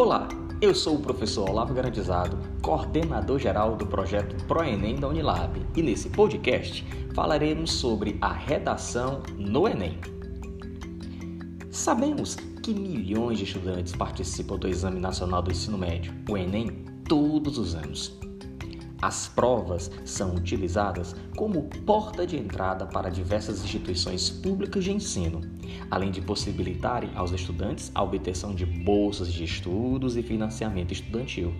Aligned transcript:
Olá, 0.00 0.26
eu 0.62 0.74
sou 0.74 0.94
o 0.94 0.98
professor 0.98 1.50
Olavo 1.50 1.74
Garantizado, 1.74 2.38
coordenador 2.62 3.38
geral 3.38 3.76
do 3.76 3.86
projeto 3.86 4.34
ProEnem 4.46 4.96
da 4.96 5.08
Unilab, 5.08 5.60
e 5.76 5.82
nesse 5.82 6.08
podcast 6.08 6.82
falaremos 7.14 7.70
sobre 7.70 8.16
a 8.18 8.32
redação 8.32 9.22
no 9.36 9.68
Enem. 9.68 10.00
Sabemos 11.70 12.34
que 12.62 12.72
milhões 12.72 13.36
de 13.36 13.44
estudantes 13.44 13.94
participam 13.94 14.56
do 14.56 14.68
Exame 14.68 14.98
Nacional 14.98 15.42
do 15.42 15.50
Ensino 15.50 15.76
Médio, 15.76 16.14
o 16.30 16.34
Enem, 16.34 16.82
todos 17.06 17.58
os 17.58 17.74
anos. 17.74 18.18
As 19.02 19.28
provas 19.28 19.90
são 20.04 20.34
utilizadas 20.34 21.16
como 21.34 21.62
porta 21.86 22.26
de 22.26 22.36
entrada 22.36 22.84
para 22.84 23.08
diversas 23.08 23.64
instituições 23.64 24.28
públicas 24.28 24.84
de 24.84 24.92
ensino, 24.92 25.40
além 25.90 26.10
de 26.10 26.20
possibilitarem 26.20 27.10
aos 27.14 27.32
estudantes 27.32 27.90
a 27.94 28.02
obtenção 28.02 28.54
de 28.54 28.66
bolsas 28.66 29.32
de 29.32 29.42
estudos 29.44 30.16
e 30.16 30.22
financiamento 30.22 30.92
estudantil. 30.92 31.54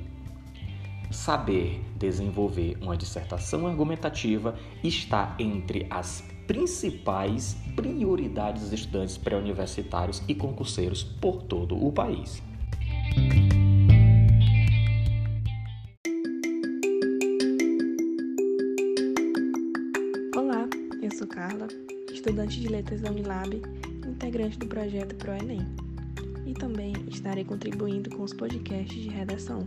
Saber 1.10 1.82
desenvolver 1.96 2.76
uma 2.80 2.96
dissertação 2.96 3.66
argumentativa 3.66 4.54
está 4.84 5.34
entre 5.38 5.86
as 5.90 6.22
principais 6.46 7.56
prioridades 7.74 8.62
dos 8.62 8.72
estudantes 8.72 9.16
pré-universitários 9.16 10.22
e 10.28 10.34
concurseiros 10.34 11.02
por 11.02 11.42
todo 11.42 11.74
o 11.74 11.90
país. 11.90 12.42
Da 22.82 23.10
Unilab, 23.10 23.62
integrante 24.06 24.58
do 24.58 24.66
projeto 24.66 25.14
ProEnem, 25.16 25.60
e 26.46 26.54
também 26.54 26.92
estarei 27.08 27.44
contribuindo 27.44 28.10
com 28.10 28.22
os 28.22 28.32
podcasts 28.32 29.00
de 29.00 29.08
redação. 29.08 29.64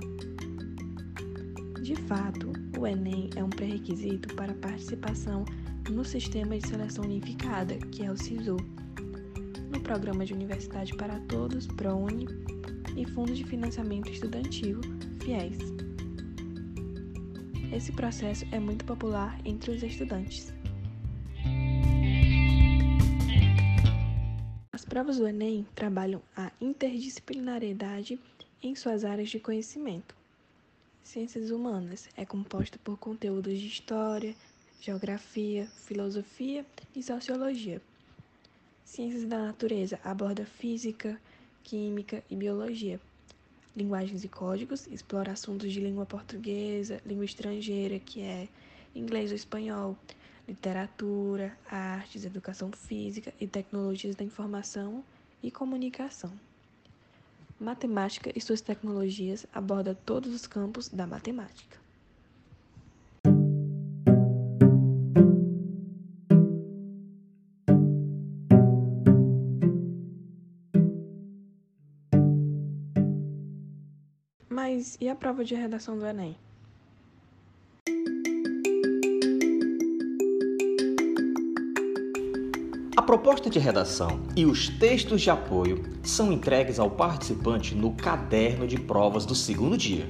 De 1.82 1.96
fato, 1.96 2.52
o 2.78 2.88
Enem 2.88 3.30
é 3.36 3.44
um 3.44 3.50
pré-requisito 3.50 4.34
para 4.36 4.52
a 4.52 4.56
participação 4.56 5.46
no 5.90 6.04
Sistema 6.04 6.58
de 6.58 6.68
Seleção 6.68 7.04
Unificada, 7.04 7.76
que 7.78 8.04
é 8.04 8.12
o 8.12 8.18
SISU, 8.18 8.58
no 9.72 9.80
Programa 9.82 10.26
de 10.26 10.34
Universidade 10.34 10.96
para 10.96 11.20
Todos, 11.22 11.68
ProUni, 11.68 12.26
e 12.96 13.06
Fundo 13.06 13.34
de 13.34 13.44
Financiamento 13.44 14.10
Estudantil, 14.10 14.80
FIES. 15.22 15.58
Esse 17.72 17.92
processo 17.92 18.46
é 18.52 18.60
muito 18.60 18.86
popular 18.86 19.40
entre 19.46 19.72
os 19.72 19.82
estudantes. 19.82 20.54
Provas 24.94 25.18
do 25.18 25.28
Enem 25.28 25.66
trabalham 25.74 26.22
a 26.38 26.52
interdisciplinariedade 26.62 28.20
em 28.62 28.76
suas 28.76 29.04
áreas 29.04 29.28
de 29.32 29.40
conhecimento. 29.40 30.16
Ciências 31.04 31.50
humanas 31.50 32.08
é 32.16 32.24
composta 32.24 32.78
por 32.84 33.00
conteúdos 33.00 33.58
de 33.58 33.66
história, 33.66 34.36
geografia, 34.80 35.66
filosofia 35.88 36.64
e 36.96 37.02
sociologia. 37.02 37.82
Ciências 38.86 39.26
da 39.26 39.40
natureza 39.40 40.00
aborda 40.04 40.46
física, 40.46 41.20
química 41.64 42.24
e 42.30 42.36
biologia. 42.36 43.02
Linguagens 43.76 44.24
e 44.24 44.28
códigos 44.28 44.86
explora 44.86 45.32
assuntos 45.32 45.74
de 45.74 45.80
língua 45.80 46.06
portuguesa, 46.06 47.02
língua 47.04 47.26
estrangeira, 47.26 47.98
que 47.98 48.22
é 48.22 48.48
inglês 48.94 49.32
ou 49.32 49.36
espanhol, 49.36 49.98
literatura, 50.48 51.58
artes, 51.70 52.26
educação 52.26 52.72
física 52.72 53.34
e 53.40 53.48
tecnologias 53.48 54.16
da 54.16 54.24
informação 54.24 55.04
e 55.42 55.50
comunicação. 55.50 56.32
Matemática 57.60 58.32
e 58.36 58.42
suas 58.42 58.62
tecnologias 58.62 59.46
aborda 59.54 59.96
todos 59.96 60.34
os 60.34 60.48
campos 60.48 60.90
da 60.90 61.08
matemática. 61.08 61.82
Mas 74.50 74.98
e 75.00 75.08
a 75.08 75.16
prova 75.16 75.46
de 75.46 75.56
redação 75.56 75.98
do 75.98 76.06
Enem? 76.06 76.38
A 83.04 83.06
proposta 83.06 83.50
de 83.50 83.60
redação 83.60 84.22
e 84.34 84.46
os 84.46 84.70
textos 84.70 85.22
de 85.22 85.30
apoio 85.30 85.84
são 86.02 86.32
entregues 86.32 86.80
ao 86.80 86.90
participante 86.90 87.76
no 87.76 87.92
caderno 87.92 88.66
de 88.66 88.80
provas 88.80 89.26
do 89.26 89.36
segundo 89.36 89.78
dia. 89.78 90.10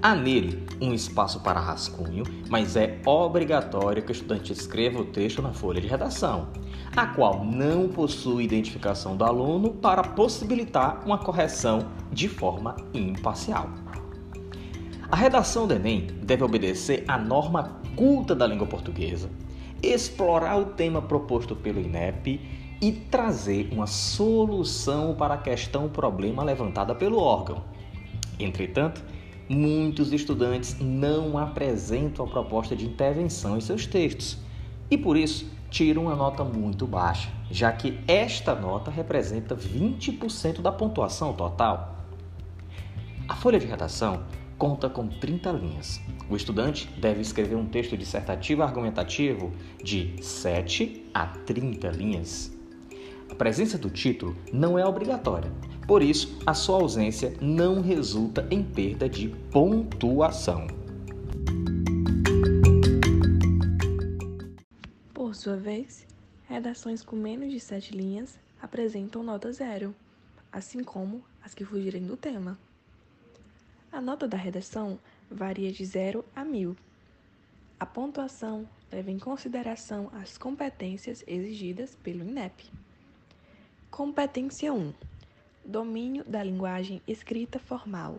Há 0.00 0.14
nele 0.14 0.64
um 0.80 0.94
espaço 0.94 1.40
para 1.40 1.60
rascunho, 1.60 2.24
mas 2.48 2.74
é 2.74 3.02
obrigatório 3.04 4.02
que 4.02 4.10
o 4.10 4.14
estudante 4.14 4.50
escreva 4.50 4.98
o 4.98 5.04
texto 5.04 5.42
na 5.42 5.52
folha 5.52 5.78
de 5.78 5.86
redação, 5.86 6.48
a 6.96 7.06
qual 7.06 7.44
não 7.44 7.86
possui 7.86 8.44
identificação 8.44 9.14
do 9.14 9.24
aluno 9.24 9.74
para 9.74 10.02
possibilitar 10.02 11.02
uma 11.04 11.18
correção 11.18 11.90
de 12.10 12.30
forma 12.30 12.76
imparcial. 12.94 13.68
A 15.12 15.16
redação 15.16 15.66
do 15.66 15.74
Enem 15.74 16.06
deve 16.22 16.44
obedecer 16.44 17.04
à 17.06 17.18
norma 17.18 17.78
culta 17.94 18.34
da 18.34 18.46
língua 18.46 18.66
portuguesa, 18.66 19.28
explorar 19.92 20.58
o 20.58 20.66
tema 20.66 21.00
proposto 21.00 21.54
pelo 21.54 21.80
INEP 21.80 22.40
e 22.80 22.92
trazer 22.92 23.68
uma 23.72 23.86
solução 23.86 25.14
para 25.14 25.34
a 25.34 25.38
questão 25.38 25.88
problema 25.88 26.42
levantada 26.42 26.94
pelo 26.94 27.18
órgão. 27.18 27.62
Entretanto, 28.38 29.02
muitos 29.48 30.12
estudantes 30.12 30.76
não 30.80 31.38
apresentam 31.38 32.24
a 32.24 32.28
proposta 32.28 32.74
de 32.74 32.86
intervenção 32.86 33.56
em 33.56 33.60
seus 33.60 33.86
textos 33.86 34.38
e 34.90 34.98
por 34.98 35.16
isso 35.16 35.50
tiram 35.70 36.02
uma 36.02 36.14
nota 36.14 36.44
muito 36.44 36.86
baixa, 36.86 37.30
já 37.50 37.72
que 37.72 37.98
esta 38.06 38.54
nota 38.54 38.90
representa 38.90 39.56
20% 39.56 40.60
da 40.60 40.70
pontuação 40.70 41.32
total. 41.32 41.96
A 43.28 43.34
folha 43.34 43.58
de 43.58 43.66
redação 43.66 44.22
conta 44.64 44.88
com 44.88 45.06
30 45.06 45.52
linhas. 45.52 46.00
O 46.26 46.34
estudante 46.34 46.88
deve 46.98 47.20
escrever 47.20 47.54
um 47.54 47.66
texto 47.66 47.98
dissertativo 47.98 48.62
argumentativo 48.62 49.52
de 49.76 50.16
7 50.24 51.04
a 51.12 51.26
30 51.26 51.88
linhas. 51.88 52.50
A 53.30 53.34
presença 53.34 53.76
do 53.76 53.90
título 53.90 54.34
não 54.50 54.78
é 54.78 54.86
obrigatória, 54.86 55.52
por 55.86 56.02
isso, 56.02 56.38
a 56.46 56.54
sua 56.54 56.76
ausência 56.76 57.36
não 57.42 57.82
resulta 57.82 58.48
em 58.50 58.62
perda 58.62 59.06
de 59.06 59.28
pontuação. 59.52 60.66
Por 65.12 65.34
sua 65.34 65.58
vez, 65.58 66.06
redações 66.48 67.02
com 67.02 67.16
menos 67.16 67.52
de 67.52 67.60
7 67.60 67.94
linhas 67.94 68.38
apresentam 68.62 69.22
nota 69.22 69.52
zero, 69.52 69.94
assim 70.50 70.82
como 70.82 71.22
as 71.44 71.52
que 71.52 71.66
fugirem 71.66 72.06
do 72.06 72.16
tema. 72.16 72.58
A 73.94 74.00
nota 74.00 74.26
da 74.26 74.36
redação 74.36 74.98
varia 75.30 75.70
de 75.70 75.84
0 75.84 76.24
a 76.34 76.44
1000. 76.44 76.76
A 77.78 77.86
pontuação 77.86 78.68
leva 78.90 79.08
em 79.08 79.20
consideração 79.20 80.10
as 80.14 80.36
competências 80.36 81.22
exigidas 81.28 81.94
pelo 82.02 82.24
INEP. 82.24 82.72
Competência 83.92 84.74
1: 84.74 84.92
Domínio 85.64 86.24
da 86.24 86.42
linguagem 86.42 87.00
escrita 87.06 87.60
formal. 87.60 88.18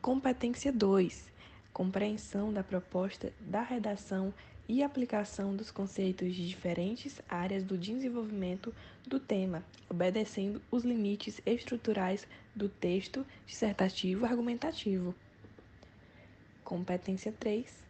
Competência 0.00 0.72
2: 0.72 1.28
Compreensão 1.72 2.52
da 2.52 2.62
proposta 2.62 3.32
da 3.40 3.62
redação 3.62 4.32
e 4.68 4.82
aplicação 4.82 5.54
dos 5.54 5.70
conceitos 5.70 6.34
de 6.34 6.48
diferentes 6.48 7.20
áreas 7.28 7.64
do 7.64 7.76
desenvolvimento 7.76 8.74
do 9.06 9.18
tema, 9.18 9.64
obedecendo 9.88 10.62
os 10.70 10.84
limites 10.84 11.40
estruturais 11.44 12.26
do 12.54 12.68
texto 12.68 13.26
dissertativo 13.46 14.24
argumentativo. 14.24 15.14
Competência 16.64 17.32
3. 17.38 17.82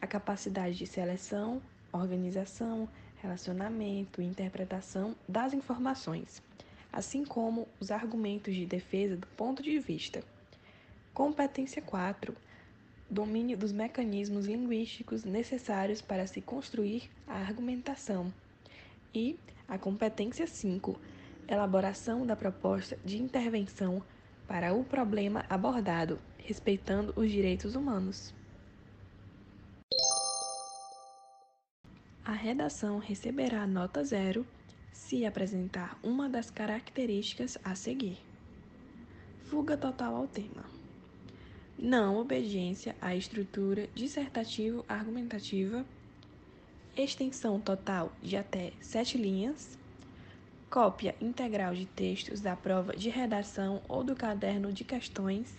A 0.00 0.06
capacidade 0.06 0.76
de 0.76 0.86
seleção, 0.86 1.60
organização, 1.92 2.88
relacionamento 3.20 4.22
e 4.22 4.26
interpretação 4.26 5.16
das 5.26 5.52
informações, 5.52 6.42
assim 6.92 7.24
como 7.24 7.66
os 7.80 7.90
argumentos 7.90 8.54
de 8.54 8.64
defesa 8.64 9.16
do 9.16 9.26
ponto 9.28 9.62
de 9.62 9.78
vista. 9.78 10.22
Competência 11.12 11.82
4 11.82 12.34
domínio 13.10 13.56
dos 13.56 13.72
mecanismos 13.72 14.46
linguísticos 14.46 15.24
necessários 15.24 16.00
para 16.02 16.26
se 16.26 16.40
construir 16.40 17.10
a 17.26 17.34
argumentação. 17.34 18.32
E 19.14 19.38
a 19.66 19.78
competência 19.78 20.46
5, 20.46 20.98
elaboração 21.48 22.26
da 22.26 22.36
proposta 22.36 22.98
de 23.04 23.20
intervenção 23.20 24.02
para 24.46 24.74
o 24.74 24.84
problema 24.84 25.44
abordado, 25.48 26.18
respeitando 26.38 27.12
os 27.16 27.30
direitos 27.30 27.74
humanos. 27.74 28.34
A 32.24 32.32
redação 32.32 32.98
receberá 32.98 33.66
nota 33.66 34.04
zero 34.04 34.46
se 34.92 35.24
apresentar 35.24 35.98
uma 36.02 36.28
das 36.28 36.50
características 36.50 37.56
a 37.64 37.74
seguir. 37.74 38.18
fuga 39.44 39.78
total 39.78 40.14
ao 40.14 40.26
tema. 40.26 40.77
Não 41.80 42.16
obediência 42.16 42.96
à 43.00 43.14
estrutura 43.14 43.88
dissertativo-argumentativa, 43.94 45.86
extensão 46.96 47.60
total 47.60 48.10
de 48.20 48.36
até 48.36 48.72
sete 48.80 49.16
linhas, 49.16 49.78
cópia 50.68 51.14
integral 51.20 51.72
de 51.76 51.86
textos 51.86 52.40
da 52.40 52.56
prova 52.56 52.96
de 52.96 53.08
redação 53.08 53.80
ou 53.88 54.02
do 54.02 54.16
caderno 54.16 54.72
de 54.72 54.82
questões, 54.82 55.54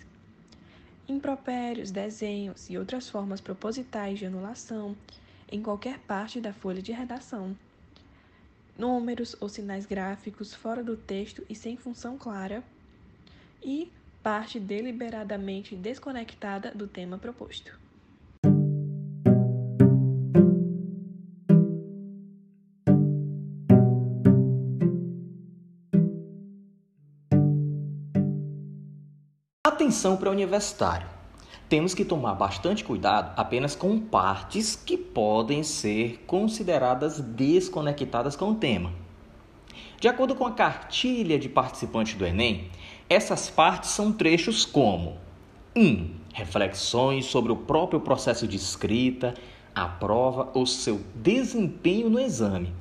impropérios, 1.08 1.90
desenhos 1.90 2.70
e 2.70 2.78
outras 2.78 3.08
formas 3.08 3.40
propositais 3.40 4.20
de 4.20 4.26
anulação 4.26 4.98
em 5.50 5.64
qualquer 5.64 6.00
parte 6.00 6.42
da 6.42 6.52
folha 6.52 6.82
de 6.82 6.92
redação, 6.92 7.56
números 8.78 9.38
ou 9.40 9.48
sinais 9.48 9.86
gráficos 9.86 10.54
fora 10.54 10.84
do 10.84 10.98
texto 10.98 11.46
e 11.50 11.56
sem 11.56 11.78
função 11.78 12.18
clara, 12.18 12.62
e 13.64 13.90
parte 14.30 14.60
deliberadamente 14.60 15.76
desconectada 15.76 16.72
do 16.76 16.88
tema 16.88 17.18
proposto. 17.18 17.72
Atenção 29.64 30.16
para 30.16 30.30
o 30.30 30.32
universitário. 30.32 31.08
Temos 31.68 31.96
que 31.96 32.06
tomar 32.06 32.36
bastante 32.36 32.84
cuidado 32.84 33.34
apenas 33.36 33.76
com 33.76 34.00
partes 34.00 34.76
que 34.76 34.96
podem 34.96 35.64
ser 35.64 36.24
consideradas 36.28 37.20
desconectadas 37.20 38.36
com 38.36 38.52
o 38.52 38.56
tema. 38.56 38.94
De 40.00 40.08
acordo 40.08 40.36
com 40.36 40.46
a 40.46 40.52
cartilha 40.52 41.38
de 41.38 41.50
participantes 41.50 42.14
do 42.14 42.26
Enem, 42.26 42.70
essas 43.10 43.50
partes 43.50 43.90
são 43.90 44.14
trechos 44.14 44.66
como 44.66 45.18
1. 45.76 45.82
Um, 45.82 46.10
reflexões 46.32 47.26
sobre 47.26 47.52
o 47.52 47.56
próprio 47.56 48.00
processo 48.00 48.48
de 48.48 48.56
escrita, 48.56 49.34
a 49.74 49.88
prova 49.88 50.50
ou 50.54 50.66
seu 50.66 51.02
desempenho 51.16 52.10
no 52.10 52.20
exame. 52.20 52.72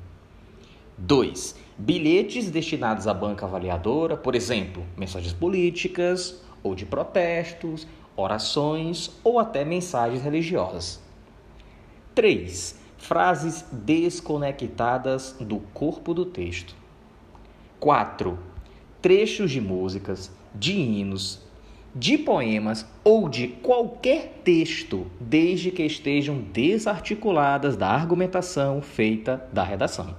2. 0.97 1.55
Bilhetes 1.77 2.51
destinados 2.51 3.07
à 3.07 3.13
banca 3.13 3.45
avaliadora, 3.45 4.15
por 4.15 4.35
exemplo, 4.35 4.85
mensagens 4.95 5.33
políticas 5.33 6.41
ou 6.61 6.75
de 6.75 6.85
protestos, 6.85 7.87
orações 8.15 9.09
ou 9.23 9.39
até 9.39 9.65
mensagens 9.65 10.21
religiosas. 10.21 11.01
3. 12.13 12.77
Frases 12.97 13.65
desconectadas 13.71 15.35
do 15.39 15.59
corpo 15.73 16.13
do 16.13 16.25
texto. 16.25 16.75
4. 17.79 18.48
Trechos 19.01 19.51
de 19.51 19.61
músicas, 19.61 20.29
de 20.53 20.73
hinos, 20.73 21.41
de 21.95 22.17
poemas 22.17 22.85
ou 23.01 23.29
de 23.29 23.47
qualquer 23.47 24.41
texto, 24.43 25.07
desde 25.19 25.71
que 25.71 25.83
estejam 25.83 26.39
desarticuladas 26.51 27.77
da 27.77 27.87
argumentação 27.87 28.81
feita 28.81 29.47
da 29.53 29.63
redação. 29.63 30.15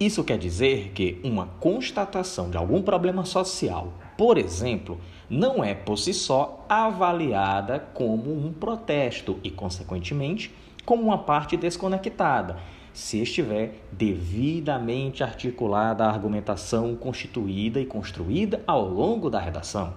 Isso 0.00 0.24
quer 0.24 0.38
dizer 0.38 0.92
que 0.94 1.20
uma 1.24 1.48
constatação 1.60 2.48
de 2.48 2.56
algum 2.56 2.80
problema 2.80 3.24
social, 3.24 3.92
por 4.16 4.38
exemplo, 4.38 4.98
não 5.28 5.62
é 5.62 5.74
por 5.74 5.98
si 5.98 6.14
só 6.14 6.64
avaliada 6.68 7.80
como 7.92 8.32
um 8.32 8.52
protesto 8.52 9.38
e, 9.42 9.50
consequentemente, 9.50 10.54
como 10.88 11.02
uma 11.02 11.18
parte 11.18 11.54
desconectada, 11.54 12.56
se 12.94 13.20
estiver 13.20 13.74
devidamente 13.92 15.22
articulada 15.22 16.02
a 16.02 16.08
argumentação 16.08 16.96
constituída 16.96 17.78
e 17.78 17.84
construída 17.84 18.62
ao 18.66 18.88
longo 18.88 19.28
da 19.28 19.38
redação. 19.38 19.92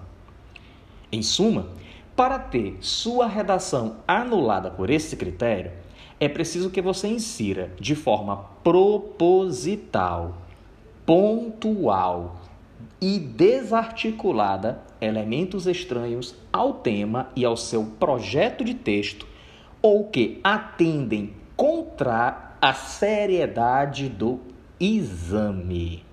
Em 1.10 1.22
suma, 1.22 1.68
para 2.14 2.38
ter 2.38 2.76
sua 2.82 3.26
redação 3.26 4.00
anulada 4.06 4.70
por 4.70 4.90
esse 4.90 5.16
critério, 5.16 5.72
é 6.20 6.28
preciso 6.28 6.68
que 6.68 6.82
você 6.82 7.08
insira 7.08 7.72
de 7.80 7.94
forma 7.94 8.44
proposital, 8.62 10.42
pontual 11.06 12.36
e 13.00 13.18
desarticulada 13.18 14.82
elementos 15.00 15.66
estranhos 15.66 16.34
ao 16.52 16.74
tema 16.74 17.30
e 17.34 17.46
ao 17.46 17.56
seu 17.56 17.82
projeto 17.98 18.62
de 18.62 18.74
texto 18.74 19.31
ou 19.82 20.04
que 20.04 20.40
atendem 20.44 21.34
contra 21.56 22.56
a 22.60 22.72
seriedade 22.72 24.08
do 24.08 24.38
exame. 24.78 26.04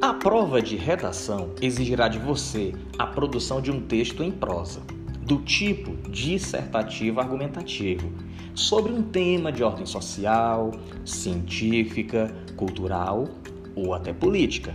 A 0.00 0.14
prova 0.14 0.62
de 0.62 0.76
redação 0.76 1.50
exigirá 1.60 2.06
de 2.06 2.18
você 2.18 2.72
a 2.96 3.06
produção 3.06 3.60
de 3.60 3.72
um 3.72 3.80
texto 3.80 4.22
em 4.22 4.30
prosa, 4.30 4.80
do 5.20 5.38
tipo 5.42 5.96
dissertativo 6.08 7.20
argumentativo, 7.20 8.12
sobre 8.54 8.92
um 8.92 9.02
tema 9.02 9.50
de 9.50 9.64
ordem 9.64 9.86
social, 9.86 10.70
científica, 11.04 12.32
cultural 12.56 13.28
ou 13.74 13.94
até 13.94 14.12
política. 14.12 14.74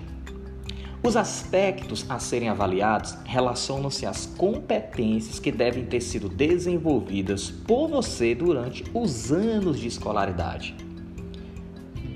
Os 1.04 1.16
aspectos 1.16 2.06
a 2.10 2.20
serem 2.20 2.50
avaliados 2.50 3.16
relacionam-se 3.24 4.06
às 4.06 4.26
competências 4.26 5.40
que 5.40 5.52
devem 5.52 5.86
ter 5.86 6.02
sido 6.02 6.28
desenvolvidas 6.28 7.50
por 7.50 7.88
você 7.88 8.34
durante 8.34 8.84
os 8.94 9.32
anos 9.32 9.80
de 9.80 9.88
escolaridade. 9.88 10.76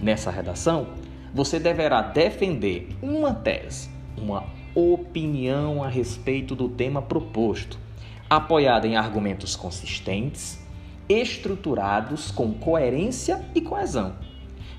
Nessa 0.01 0.31
redação, 0.31 0.87
você 1.33 1.59
deverá 1.59 2.01
defender 2.01 2.89
uma 3.01 3.33
tese, 3.33 3.89
uma 4.17 4.43
opinião 4.73 5.83
a 5.83 5.87
respeito 5.87 6.55
do 6.55 6.67
tema 6.67 7.01
proposto, 7.01 7.77
apoiada 8.29 8.87
em 8.87 8.95
argumentos 8.95 9.55
consistentes, 9.55 10.59
estruturados 11.07 12.31
com 12.31 12.53
coerência 12.53 13.45
e 13.53 13.61
coesão, 13.61 14.15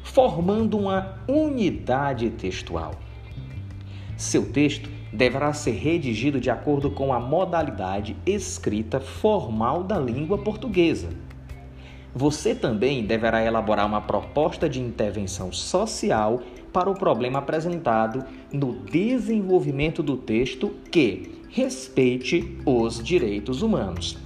formando 0.03 0.77
uma 0.77 1.19
unidade 1.29 2.31
textual. 2.31 2.95
Seu 4.17 4.51
texto 4.51 4.89
deverá 5.13 5.53
ser 5.53 5.73
redigido 5.73 6.41
de 6.41 6.51
acordo 6.51 6.91
com 6.91 7.13
a 7.13 7.21
modalidade 7.21 8.17
escrita 8.25 9.01
formal 9.01 9.83
da 9.83 9.99
língua 9.99 10.39
portuguesa 10.39 11.09
você 12.15 12.55
também 12.55 13.05
deverá 13.05 13.43
elaborar 13.43 13.87
uma 13.87 14.01
proposta 14.01 14.69
de 14.69 14.81
intervenção 14.81 15.51
social 15.53 16.43
para 16.73 16.91
o 16.91 16.95
problema 16.95 17.39
apresentado 17.39 18.25
no 18.53 18.75
desenvolvimento 18.75 20.03
do 20.03 20.17
texto 20.17 20.71
que 20.91 21.43
respeite 21.49 22.59
os 22.65 23.03
direitos 23.03 23.63
humanos. 23.63 24.19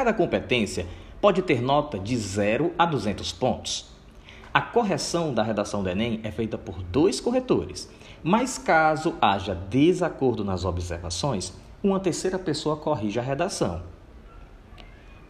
Cada 0.00 0.14
competência 0.14 0.86
pode 1.20 1.42
ter 1.42 1.60
nota 1.60 1.98
de 1.98 2.16
0 2.16 2.72
a 2.78 2.86
200 2.86 3.32
pontos. 3.32 3.90
A 4.50 4.62
correção 4.62 5.34
da 5.34 5.42
redação 5.42 5.82
do 5.82 5.90
Enem 5.90 6.20
é 6.24 6.30
feita 6.30 6.56
por 6.56 6.82
dois 6.82 7.20
corretores, 7.20 7.86
mas 8.22 8.56
caso 8.56 9.14
haja 9.20 9.54
desacordo 9.54 10.42
nas 10.42 10.64
observações, 10.64 11.52
uma 11.82 12.00
terceira 12.00 12.38
pessoa 12.38 12.78
corrige 12.78 13.18
a 13.18 13.22
redação. 13.22 13.82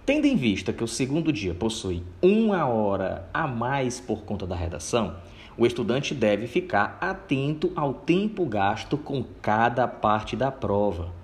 Tendo 0.07 0.27
em 0.27 0.37
vista 0.37 0.73
que 0.73 0.85
o 0.85 0.89
segundo 0.89 1.33
dia 1.33 1.53
possui 1.53 2.05
uma 2.23 2.65
hora 2.65 3.29
a 3.35 3.49
mais 3.49 3.99
por 3.99 4.23
conta 4.23 4.47
da 4.47 4.55
redação, 4.55 5.17
o 5.59 5.67
estudante 5.67 6.15
deve 6.15 6.47
ficar 6.47 6.97
atento 7.01 7.73
ao 7.75 7.93
tempo 7.93 8.47
gasto 8.47 8.97
com 8.97 9.25
cada 9.43 9.89
parte 9.89 10.37
da 10.37 10.53
prova. 10.53 11.19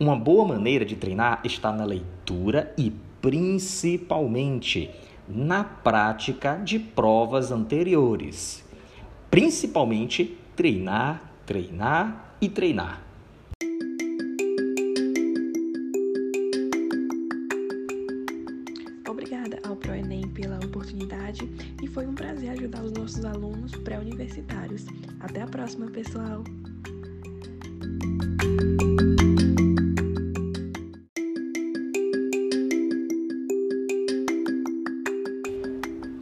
Uma 0.00 0.16
boa 0.16 0.48
maneira 0.48 0.82
de 0.82 0.96
treinar 0.96 1.42
está 1.44 1.70
na 1.70 1.84
leitura 1.84 2.72
e, 2.78 2.90
principalmente, 3.20 4.90
na 5.28 5.62
prática 5.62 6.54
de 6.56 6.78
provas 6.78 7.52
anteriores. 7.52 8.64
Principalmente, 9.30 10.38
treinar, 10.56 11.34
treinar 11.44 12.34
e 12.40 12.48
treinar. 12.48 13.02
Obrigada 19.06 19.60
ao 19.68 19.76
ProEnem 19.76 20.26
pela 20.28 20.56
oportunidade 20.64 21.46
e 21.82 21.86
foi 21.86 22.06
um 22.06 22.14
prazer 22.14 22.48
ajudar 22.52 22.82
os 22.82 22.92
nossos 22.92 23.22
alunos 23.22 23.72
pré-universitários. 23.72 24.86
Até 25.20 25.42
a 25.42 25.46
próxima, 25.46 25.90
pessoal! 25.90 26.42